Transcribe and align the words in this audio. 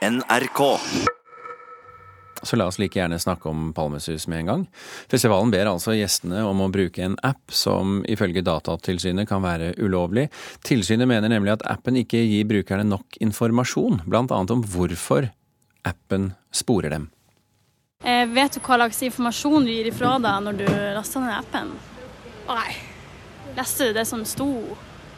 NRK. 0.00 0.80
Så 2.42 2.56
la 2.56 2.66
oss 2.66 2.78
like 2.80 2.96
gjerne 2.96 3.18
snakke 3.20 3.48
om 3.48 3.72
Palmesus 3.76 4.26
med 4.26 4.38
en 4.38 4.46
gang. 4.46 4.62
Festivalen 5.10 5.50
ber 5.52 5.68
altså 5.68 5.92
gjestene 5.92 6.40
om 6.48 6.62
å 6.64 6.70
bruke 6.72 7.02
en 7.04 7.18
app 7.26 7.52
som 7.52 7.98
ifølge 8.08 8.40
Datatilsynet 8.46 9.28
kan 9.28 9.44
være 9.44 9.74
ulovlig. 9.76 10.30
Tilsynet 10.64 11.08
mener 11.10 11.28
nemlig 11.28 11.52
at 11.58 11.66
appen 11.68 11.98
ikke 12.00 12.22
gir 12.24 12.48
brukerne 12.48 12.86
nok 12.88 13.20
informasjon, 13.20 14.00
bl.a. 14.08 14.24
om 14.24 14.64
hvorfor 14.72 15.28
appen 15.84 16.30
sporer 16.52 16.96
dem. 16.96 17.10
Eh, 18.00 18.24
vet 18.32 18.56
du 18.56 18.62
hva 18.64 18.80
slags 18.80 19.02
informasjon 19.04 19.68
du 19.68 19.74
gir 19.74 19.90
ifra 19.92 20.14
deg 20.16 20.46
når 20.46 20.62
du 20.62 20.66
laster 20.96 21.26
ned 21.26 21.36
appen? 21.36 21.74
Nei. 22.48 22.70
Leste 23.58 23.90
du 23.90 24.00
det 24.00 24.06
som 24.08 24.24
sto? 24.24 24.48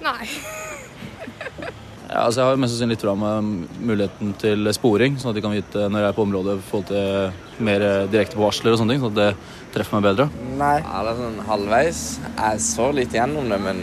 Nei. 0.02 0.26
Ja, 2.12 2.26
altså 2.26 2.42
jeg 2.42 2.50
har 2.50 2.58
mest 2.60 2.74
sannsynlig 2.74 2.98
fra 3.00 3.14
med 3.16 3.46
muligheten 3.80 4.34
til 4.40 4.68
sporing, 4.76 5.14
sånn 5.16 5.30
at 5.30 5.38
de 5.38 5.42
kan 5.44 5.54
vite 5.54 5.86
når 5.88 6.02
jeg 6.02 6.12
er 6.12 6.16
på 6.18 6.24
området 6.26 6.56
i 6.58 6.64
forhold 6.66 6.90
til 6.90 7.62
mer 7.64 7.84
direkte 8.12 8.36
på 8.36 8.44
varsler 8.44 8.74
og 8.74 8.82
sånne 8.82 8.92
ting, 8.92 9.00
sånn 9.00 9.14
at 9.14 9.20
det 9.22 9.70
treffer 9.72 9.96
meg 9.96 10.10
bedre. 10.10 10.26
Nei. 10.60 10.74
Ja, 10.82 10.98
det 11.06 11.14
er 11.14 11.22
sånn 11.22 11.40
halvveis. 11.48 12.02
Jeg 12.34 12.60
så 12.66 12.90
litt 12.92 13.16
gjennom 13.16 13.48
det, 13.48 13.60
men 13.64 13.80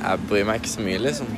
jeg 0.00 0.26
bryr 0.26 0.48
meg 0.48 0.58
ikke 0.58 0.72
så 0.72 0.88
mye, 0.88 0.98
liksom. 1.06 1.30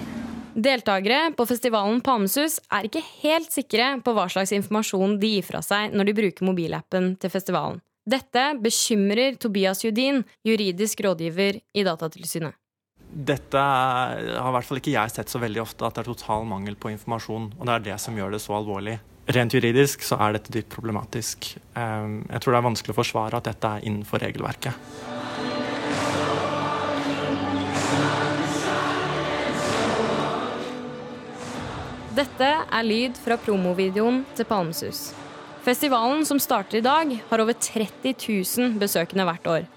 Deltakere 0.52 1.20
på 1.36 1.46
festivalen 1.48 2.00
Palmesus 2.04 2.58
er 2.72 2.88
ikke 2.88 3.04
helt 3.22 3.52
sikre 3.52 3.92
på 4.04 4.16
hva 4.16 4.24
slags 4.32 4.54
informasjon 4.56 5.18
de 5.20 5.34
gir 5.36 5.46
fra 5.46 5.60
seg 5.64 5.92
når 5.92 6.08
de 6.08 6.16
bruker 6.22 6.48
mobilappen 6.48 7.12
til 7.20 7.32
festivalen. 7.32 7.80
Dette 8.08 8.48
bekymrer 8.60 9.36
Tobias 9.40 9.84
Judin, 9.84 10.24
juridisk 10.48 11.04
rådgiver 11.04 11.60
i 11.60 11.84
Datatilsynet. 11.86 12.56
Dette 13.12 13.60
har 13.60 14.48
i 14.48 14.52
hvert 14.56 14.64
fall 14.64 14.78
ikke 14.80 14.94
jeg 14.94 15.12
sett 15.12 15.28
så 15.28 15.40
veldig 15.42 15.60
ofte, 15.60 15.84
at 15.84 15.98
det 15.98 16.00
er 16.00 16.12
total 16.14 16.46
mangel 16.48 16.78
på 16.80 16.88
informasjon. 16.94 17.50
Og 17.58 17.66
det 17.68 17.74
er 17.74 17.88
det 17.90 17.96
som 18.00 18.16
gjør 18.16 18.32
det 18.32 18.40
så 18.40 18.56
alvorlig. 18.56 18.96
Rent 19.32 19.54
juridisk 19.54 20.02
så 20.02 20.16
er 20.24 20.38
dette 20.38 20.52
dypt 20.54 20.72
problematisk. 20.72 21.52
Ehm, 21.78 22.22
jeg 22.26 22.42
tror 22.42 22.54
det 22.54 22.60
er 22.62 22.66
vanskelig 22.70 22.94
å 22.94 22.98
forsvare 22.98 23.38
at 23.38 23.50
dette 23.50 23.68
er 23.68 23.84
innenfor 23.86 24.24
regelverket. 24.24 24.72
Dette 32.16 32.48
er 32.48 32.88
lyd 32.88 33.20
fra 33.20 33.38
promovideoen 33.40 34.24
til 34.36 34.48
Palmesus. 34.48 35.12
Festivalen 35.62 36.26
som 36.28 36.40
starter 36.42 36.80
i 36.80 36.84
dag, 36.84 37.12
har 37.28 37.44
over 37.44 37.54
30 37.54 38.16
000 38.16 38.74
besøkende 38.80 39.28
hvert 39.28 39.48
år. 39.48 39.70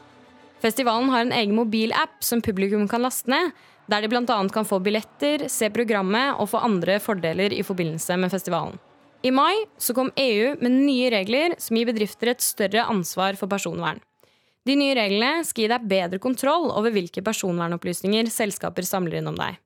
Festivalen 0.66 1.11
har 1.13 1.21
en 1.21 1.35
egen 1.35 1.53
mobilapp 1.53 2.23
som 2.25 2.41
publikum 2.41 2.88
kan 2.89 3.03
laste 3.05 3.30
ned, 3.30 3.52
der 3.85 4.02
de 4.02 4.09
bl.a. 4.09 4.38
kan 4.49 4.66
få 4.66 4.80
billetter, 4.81 5.45
se 5.52 5.69
programmet 5.69 6.39
og 6.41 6.49
få 6.49 6.63
andre 6.66 6.97
fordeler 7.03 7.53
i 7.53 7.61
forbindelse 7.61 8.17
med 8.17 8.33
festivalen. 8.33 8.80
I 9.25 9.31
mai 9.33 9.53
så 9.77 9.94
kom 9.97 10.09
EU 10.17 10.55
med 10.61 10.73
nye 10.73 11.11
regler 11.13 11.53
som 11.61 11.77
gir 11.77 11.89
bedrifter 11.89 12.33
et 12.33 12.41
større 12.41 12.85
ansvar 12.89 13.38
for 13.38 13.49
personvern. 13.49 14.02
De 14.66 14.73
nye 14.77 14.95
reglene 14.97 15.45
skal 15.45 15.66
gi 15.66 15.69
deg 15.69 15.85
bedre 15.89 16.19
kontroll 16.22 16.72
over 16.72 16.94
hvilke 16.94 17.22
personvernopplysninger 17.25 18.31
selskaper 18.33 18.85
samler 18.85 19.19
inn 19.19 19.29
om 19.29 19.38
deg. 19.38 19.59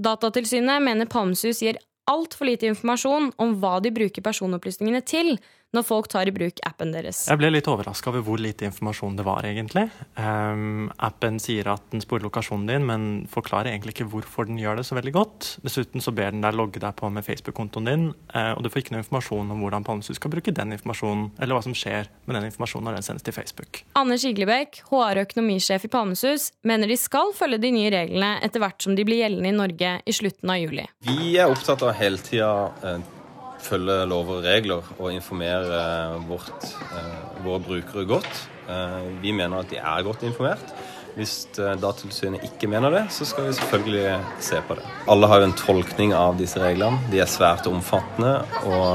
Datatilsynet 0.00 0.84
mener 0.84 1.08
Palmesus 1.08 1.62
gir 1.64 1.80
altfor 2.10 2.48
lite 2.48 2.68
informasjon 2.68 3.32
om 3.40 3.56
hva 3.60 3.78
de 3.80 3.92
bruker 3.94 4.24
personopplysningene 4.24 5.00
til, 5.00 5.38
når 5.76 5.86
folk 5.86 6.08
tar 6.10 6.28
i 6.28 6.34
bruk 6.34 6.60
appen 6.66 6.92
deres. 6.94 7.22
Jeg 7.30 7.38
ble 7.38 7.50
litt 7.52 7.68
overraska 7.70 8.10
over 8.10 8.24
hvor 8.26 8.40
lite 8.42 8.66
informasjon 8.66 9.18
det 9.18 9.26
var, 9.26 9.46
egentlig. 9.46 9.86
Um, 10.18 10.88
appen 10.98 11.38
sier 11.42 11.68
at 11.70 11.84
den 11.92 12.02
sporer 12.02 12.26
lokasjonen 12.26 12.66
din, 12.70 12.86
men 12.88 13.06
forklarer 13.30 13.70
egentlig 13.70 13.94
ikke 13.94 14.08
hvorfor 14.10 14.48
den 14.48 14.58
gjør 14.60 14.80
det 14.80 14.86
så 14.88 14.98
veldig 14.98 15.14
godt. 15.14 15.50
Dessuten 15.66 16.02
så 16.02 16.14
ber 16.16 16.34
den 16.34 16.42
deg 16.44 16.58
logge 16.58 16.82
deg 16.82 16.96
på 16.98 17.10
med 17.12 17.26
Facebook-kontoen 17.26 17.90
din, 17.90 18.08
uh, 18.34 18.52
og 18.56 18.64
du 18.64 18.70
får 18.72 18.84
ikke 18.84 18.96
noe 18.96 19.04
informasjon 19.04 19.54
om 19.54 19.62
hvordan 19.62 19.86
Palmesus 19.86 20.18
skal 20.18 20.34
bruke 20.34 20.54
den 20.56 20.74
informasjonen, 20.74 21.30
eller 21.38 21.58
hva 21.58 21.62
som 21.66 21.76
skjer 21.76 22.10
med 22.26 22.38
den 22.38 22.50
informasjonen 22.50 22.90
når 22.90 22.98
den 22.98 23.06
sendes 23.06 23.26
til 23.26 23.36
Facebook. 23.36 23.84
Anders 24.00 24.26
Iglebekk, 24.26 24.82
HR- 24.90 25.22
og 25.22 25.24
økonomisjef 25.28 25.86
i 25.86 25.92
Palmesus, 25.92 26.50
mener 26.66 26.90
de 26.90 26.98
skal 26.98 27.30
følge 27.36 27.60
de 27.62 27.72
nye 27.74 27.94
reglene 27.94 28.34
etter 28.44 28.62
hvert 28.62 28.82
som 28.82 28.98
de 28.98 29.06
blir 29.06 29.22
gjeldende 29.22 29.54
i 29.54 29.56
Norge 29.56 29.94
i 30.02 30.16
slutten 30.16 30.50
av 30.50 30.60
juli. 30.62 30.88
Vi 31.06 31.34
er 31.38 31.50
opptatt 31.50 31.86
av 31.86 31.94
hele 32.00 32.18
tida 32.22 32.50
uh, 32.82 33.19
følge 33.62 34.06
lover 34.10 34.38
og 34.38 34.46
regler 34.46 34.88
og 34.98 35.12
informere 35.12 35.80
vårt, 36.28 36.64
eh, 36.96 37.44
våre 37.44 37.60
brukere 37.64 38.06
godt. 38.08 38.48
Eh, 38.68 39.00
vi 39.22 39.32
mener 39.32 39.60
at 39.60 39.70
de 39.70 39.78
er 39.78 40.02
godt 40.06 40.22
informert. 40.22 40.74
Hvis 41.16 41.46
eh, 41.58 41.74
Datatilsynet 41.80 42.44
ikke 42.46 42.68
mener 42.70 42.90
det, 42.94 43.04
så 43.12 43.24
skal 43.28 43.48
vi 43.48 43.56
selvfølgelig 43.58 44.20
se 44.40 44.60
på 44.68 44.78
det. 44.78 44.84
Alle 45.10 45.26
har 45.30 45.40
jo 45.40 45.50
en 45.50 45.58
tolkning 45.58 46.14
av 46.14 46.38
disse 46.38 46.60
reglene. 46.62 46.98
De 47.10 47.20
er 47.20 47.30
svært 47.30 47.66
omfattende. 47.70 48.44
Og 48.70 48.86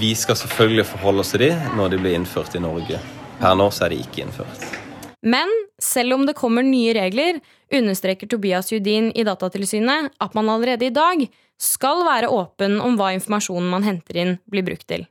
vi 0.00 0.14
skal 0.14 0.36
selvfølgelig 0.36 0.86
forholde 0.86 1.24
oss 1.24 1.32
til 1.34 1.48
de 1.48 1.54
når 1.76 1.94
de 1.94 1.98
blir 2.04 2.14
innført 2.18 2.54
i 2.54 2.62
Norge. 2.62 3.00
Per 3.40 3.56
nå 3.56 3.70
så 3.72 3.86
er 3.86 3.94
de 3.94 4.02
ikke 4.04 4.22
innført. 4.26 4.68
Men 5.20 5.48
selv 5.82 6.14
om 6.14 6.26
det 6.28 6.36
kommer 6.38 6.66
nye 6.66 6.94
regler, 6.96 7.40
understreker 7.72 8.28
Tobias 8.30 8.72
Judin 8.72 9.10
i 9.14 9.24
Datatilsynet 9.26 10.12
at 10.20 10.36
man 10.36 10.50
allerede 10.52 10.88
i 10.88 10.94
dag 10.94 11.24
skal 11.60 12.04
være 12.06 12.30
åpen 12.32 12.78
om 12.80 12.96
hva 12.96 13.12
informasjonen 13.16 13.68
man 13.68 13.84
henter 13.84 14.20
inn, 14.20 14.36
blir 14.48 14.64
brukt 14.66 14.88
til. 14.88 15.06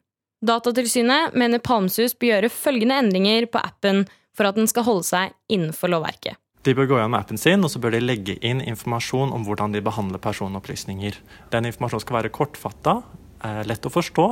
Datatilsynet 0.46 1.36
mener 1.38 1.60
Palmsus 1.60 2.16
bør 2.16 2.34
gjøre 2.34 2.54
følgende 2.54 3.00
endringer 3.04 3.50
på 3.52 3.62
appen 3.62 4.06
for 4.38 4.48
at 4.48 4.58
den 4.58 4.70
skal 4.72 4.88
holde 4.88 5.08
seg 5.08 5.34
innenfor 5.52 5.92
lovverket. 5.92 6.40
De 6.64 6.74
bør 6.76 6.90
gå 6.90 6.98
gjennom 7.00 7.18
appen 7.20 7.40
sin 7.40 7.64
og 7.64 7.72
så 7.72 7.80
bør 7.80 7.96
de 7.96 8.04
legge 8.04 8.36
inn 8.46 8.62
informasjon 8.64 9.32
om 9.36 9.46
hvordan 9.48 9.76
de 9.76 9.84
behandler 9.84 10.22
personopplysninger. 10.24 11.18
Den 11.54 11.68
informasjonen 11.70 12.04
skal 12.04 12.20
være 12.20 12.34
kortfatta, 12.36 13.00
lett 13.40 13.86
å 13.88 13.92
forstå, 13.94 14.26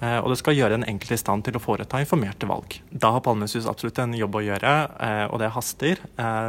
eh, 0.00 0.18
og 0.20 0.30
det 0.32 0.38
skal 0.40 0.56
gjøre 0.56 0.76
den 0.76 0.86
enkelte 0.90 1.16
i 1.16 1.20
stand 1.20 1.46
til 1.46 1.56
å 1.56 1.62
foreta 1.62 2.00
informerte 2.02 2.48
valg. 2.50 2.78
Da 2.92 3.12
har 3.14 3.24
Palmesus 3.24 3.68
absolutt 3.70 3.98
en 4.02 4.14
jobb 4.18 4.36
å 4.36 4.44
gjøre, 4.44 4.74
eh, 5.00 5.24
og 5.30 5.40
det 5.40 5.52
haster. 5.54 6.00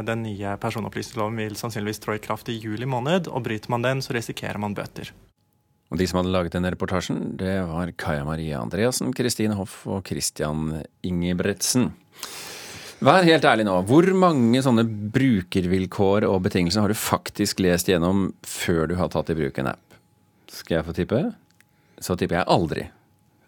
Den 0.06 0.24
nye 0.26 0.56
personopplysningsloven 0.60 1.36
vil 1.40 1.58
sannsynligvis 1.58 2.02
trå 2.04 2.16
i 2.16 2.22
kraft 2.22 2.48
i 2.52 2.58
juli 2.58 2.86
måned, 2.86 3.28
og 3.28 3.44
bryter 3.44 3.70
man 3.70 3.82
den, 3.82 4.04
så 4.04 4.16
risikerer 4.16 4.58
man 4.58 4.74
bøter. 4.74 5.12
Og 5.92 5.98
De 5.98 6.06
som 6.08 6.22
hadde 6.22 6.32
laget 6.32 6.54
denne 6.56 6.70
reportasjen, 6.72 7.36
det 7.36 7.66
var 7.68 7.92
Kaja 8.00 8.24
Marie 8.24 8.56
Andreassen, 8.56 9.12
Kristine 9.12 9.58
Hoff 9.58 9.82
og 9.84 10.06
Christian 10.08 10.82
Ingebretsen. 11.04 11.90
Vær 13.02 13.26
helt 13.26 13.44
ærlig 13.44 13.66
nå. 13.66 13.74
Hvor 13.84 14.06
mange 14.14 14.60
sånne 14.62 14.84
brukervilkår 14.86 16.24
og 16.28 16.44
betingelser 16.44 16.84
har 16.84 16.92
du 16.92 16.96
faktisk 16.96 17.60
lest 17.60 17.90
gjennom 17.90 18.28
før 18.46 18.86
du 18.88 18.94
har 19.00 19.10
tatt 19.12 19.32
i 19.34 19.36
bruk 19.36 19.58
en 19.58 19.72
app? 19.74 19.96
Skal 20.52 20.78
jeg 20.78 20.86
få 20.86 20.94
tippe? 20.96 21.22
Så 22.02 22.18
tipper 22.18 22.40
jeg 22.40 22.50
aldri. 22.50 22.88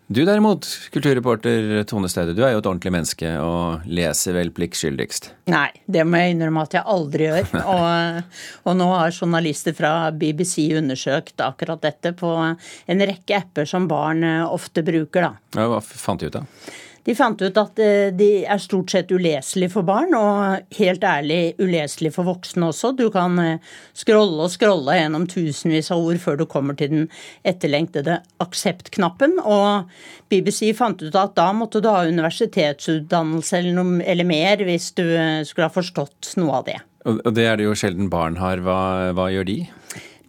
Du 0.06 0.20
derimot, 0.28 0.66
kulturreporter 0.92 1.78
Tone 1.88 2.10
Staude, 2.12 2.34
du 2.36 2.42
er 2.44 2.52
jo 2.52 2.58
et 2.60 2.66
ordentlig 2.68 2.90
menneske 2.92 3.30
og 3.40 3.86
leser 3.88 4.36
vel 4.36 4.50
pliktskyldigst? 4.52 5.30
Nei, 5.48 5.70
det 5.88 6.04
må 6.04 6.20
jeg 6.20 6.34
innrømme 6.34 6.66
at 6.66 6.76
jeg 6.76 6.84
aldri 6.92 7.30
gjør. 7.30 7.48
Og, 7.74 8.34
og, 8.66 8.74
nå 8.76 8.88
har 8.92 9.14
journalister 9.16 9.72
fra 9.76 10.10
BBC 10.12 10.66
undersøkt 10.76 11.40
akkurat 11.40 11.80
dette 11.86 12.12
på 12.18 12.34
en 12.36 13.04
rekke 13.08 13.38
apper 13.38 13.68
som 13.68 13.88
barn 13.88 14.20
ofte 14.44 14.84
bruker, 14.84 15.24
da. 15.24 15.32
Ja, 15.56 15.70
hva 15.72 15.80
fant 15.80 16.20
de 16.20 16.28
ut 16.28 16.36
av? 16.42 16.68
De 17.04 17.12
fant 17.12 17.42
ut 17.42 17.58
at 17.60 17.80
eh, 17.84 18.08
de 18.16 18.28
er 18.48 18.60
stort 18.62 18.92
sett 18.94 19.12
uleselige 19.12 19.74
for 19.74 19.84
barn, 19.84 20.14
og 20.16 20.76
helt 20.78 21.04
ærlig 21.04 21.54
uleselige 21.60 22.14
for 22.14 22.28
voksne 22.28 22.70
også. 22.70 22.94
Du 22.96 23.10
kan 23.12 23.36
eh, 23.42 23.74
scrolle 23.96 24.46
og 24.46 24.52
scrolle 24.52 24.96
gjennom 24.96 25.26
tusenvis 25.28 25.92
av 25.92 26.00
ord 26.00 26.22
før 26.22 26.40
du 26.40 26.46
kommer 26.48 26.78
til 26.80 26.94
den 26.94 27.04
etterlengtede 27.44 28.22
aksept-knappen. 28.40 29.36
Og 29.44 29.92
BBC 30.32 30.72
fant 30.78 31.04
ut 31.04 31.20
at 31.20 31.36
da 31.36 31.50
måtte 31.56 31.84
du 31.84 31.90
ha 31.92 32.06
universitetsutdannelse 32.08 33.60
eller, 33.60 33.76
noe, 33.76 34.00
eller 34.00 34.28
mer 34.28 34.64
hvis 34.64 34.90
du 34.96 35.04
eh, 35.04 35.44
skulle 35.44 35.68
ha 35.68 35.76
forstått 35.76 36.34
noe 36.40 36.62
av 36.62 36.68
det. 36.72 36.80
Og 37.04 37.34
det 37.36 37.44
er 37.44 37.60
det 37.60 37.68
jo 37.68 37.76
sjelden 37.76 38.08
barn 38.08 38.40
har. 38.40 38.64
Hva, 38.64 39.12
hva 39.12 39.28
gjør 39.28 39.50
de? 39.50 39.60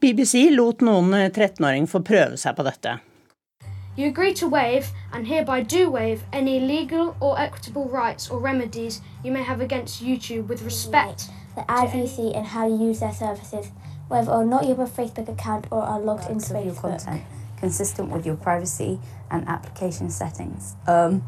BBC 0.03 0.49
lot 0.51 0.83
noen 0.83 1.15
13-åringer 1.31 1.87
få 1.87 2.03
prøve 2.03 2.35
seg 2.37 2.57
på 2.57 2.67
dette. 2.67 2.99
You 3.95 4.07
agree 4.07 4.33
to 4.35 4.47
waive, 4.47 4.91
and 5.13 5.27
hereby 5.27 5.61
do 5.61 5.89
waive, 5.89 6.23
any 6.33 6.59
legal 6.59 7.15
or 7.21 7.39
equitable 7.39 7.87
rights 7.87 8.29
or 8.29 8.39
remedies 8.39 9.01
you 9.23 9.31
may 9.31 9.43
have 9.43 9.61
against 9.61 10.03
YouTube 10.03 10.47
with 10.47 10.61
respect 10.63 11.19
to 11.19 11.55
the 11.55 11.61
IVC 11.61 12.35
and 12.35 12.45
how 12.45 12.67
you 12.67 12.87
use 12.87 12.99
their 12.99 13.13
services, 13.13 13.71
whether 14.09 14.31
or 14.31 14.43
not 14.43 14.63
you 14.63 14.75
have 14.75 14.79
a 14.79 14.85
Facebook 14.85 15.29
account 15.29 15.67
or 15.71 15.81
are 15.81 15.99
logged 15.99 16.29
into 16.29 16.53
Facebook. 16.53 16.65
Your 16.65 16.75
content, 16.75 17.23
consistent 17.57 18.09
with 18.09 18.25
your 18.25 18.35
privacy 18.35 18.99
and 19.31 19.47
application 19.47 20.09
settings. 20.09 20.75
Um, 20.87 21.23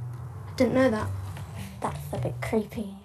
I 0.52 0.54
didn't 0.56 0.74
know 0.74 0.90
that. 0.90 1.08
That's 1.80 2.00
a 2.12 2.18
bit 2.18 2.36
creepy. 2.42 2.96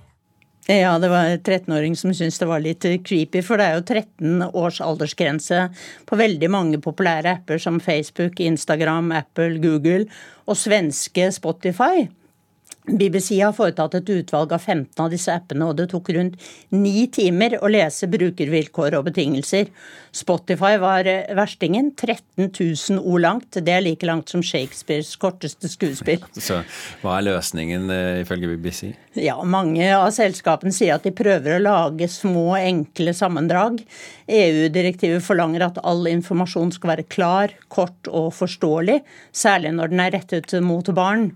Ja, 0.70 0.99
det 1.03 1.09
var 1.11 1.26
en 1.26 1.41
13-åring 1.41 1.97
som 1.99 2.12
syntes 2.14 2.38
det 2.38 2.47
var 2.47 2.62
litt 2.62 2.85
creepy, 3.03 3.41
for 3.43 3.59
det 3.59 3.64
er 3.67 3.81
jo 3.81 3.82
13 3.82 4.44
års 4.55 4.79
aldersgrense 4.85 5.64
på 6.06 6.19
veldig 6.20 6.50
mange 6.55 6.79
populære 6.82 7.32
apper 7.41 7.59
som 7.59 7.81
Facebook, 7.82 8.38
Instagram, 8.38 9.11
Apple, 9.17 9.59
Google 9.59 10.06
og 10.47 10.61
svenske 10.61 11.32
Spotify. 11.35 12.06
BBC 12.82 13.37
har 13.38 13.52
foretatt 13.55 13.93
et 13.94 14.08
utvalg 14.11 14.52
av 14.56 14.64
15 14.64 15.05
av 15.05 15.11
disse 15.12 15.31
appene, 15.31 15.69
og 15.70 15.76
det 15.79 15.84
tok 15.93 16.08
rundt 16.17 16.49
ni 16.75 17.05
timer 17.14 17.55
å 17.62 17.69
lese 17.70 18.08
brukervilkår 18.11 18.96
og 18.99 19.05
betingelser. 19.06 19.69
Spotify 20.12 20.75
var 20.82 21.06
eh, 21.06 21.31
verstingen. 21.38 21.93
13 21.94 22.49
000 22.50 22.99
ord 22.99 23.23
langt. 23.23 23.55
Det 23.55 23.70
er 23.70 23.84
like 23.84 24.08
langt 24.08 24.32
som 24.34 24.43
Shakespeares 24.43 25.12
korteste 25.23 25.70
skuespill. 25.70 26.25
Så 26.49 26.58
hva 27.05 27.20
er 27.20 27.29
løsningen 27.29 27.87
eh, 27.94 28.25
ifølge 28.25 28.50
BBC? 28.50 28.90
Ja, 29.14 29.38
mange 29.46 29.87
av 29.94 30.08
selskapene 30.17 30.75
sier 30.75 30.96
at 30.96 31.06
de 31.06 31.14
prøver 31.14 31.61
å 31.61 31.62
lage 31.62 32.11
små, 32.11 32.56
enkle 32.58 33.14
sammendrag. 33.14 33.78
EU-direktivet 34.26 35.23
forlanger 35.23 35.69
at 35.69 35.81
all 35.87 36.02
informasjon 36.11 36.75
skal 36.75 36.96
være 36.96 37.06
klar, 37.06 37.55
kort 37.70 38.11
og 38.11 38.32
forståelig, 38.35 39.05
særlig 39.31 39.76
når 39.78 39.94
den 39.94 40.06
er 40.08 40.14
rettet 40.19 40.58
mot 40.67 40.90
barn. 40.99 41.31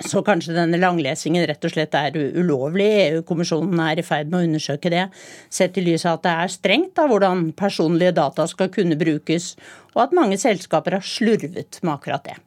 Så 0.00 0.22
kanskje 0.24 0.54
denne 0.56 0.80
langlesingen 0.80 1.44
rett 1.46 1.64
og 1.68 1.74
slett 1.74 1.92
er 1.98 2.16
ulovlig. 2.16 2.88
EU-kommisjonen 3.10 3.82
er 3.84 4.00
i 4.00 4.06
ferd 4.06 4.30
med 4.32 4.38
å 4.38 4.46
undersøke 4.48 4.92
det, 4.92 5.08
sett 5.52 5.76
i 5.76 5.84
lys 5.84 6.06
av 6.08 6.18
at 6.18 6.24
det 6.24 6.36
er 6.44 6.54
strengt 6.54 7.02
av 7.02 7.12
hvordan 7.12 7.50
personlige 7.58 8.14
data 8.16 8.48
skal 8.48 8.72
kunne 8.72 8.96
brukes, 8.98 9.52
og 9.92 10.06
at 10.06 10.16
mange 10.16 10.40
selskaper 10.40 10.96
har 10.96 11.04
slurvet 11.04 11.82
med 11.84 11.94
akkurat 11.98 12.24
det. 12.30 12.38